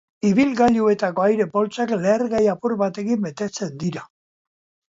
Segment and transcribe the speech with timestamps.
[0.27, 4.09] Ibilgailuetako aire-poltsak lehergai apur batekin betetzen dira.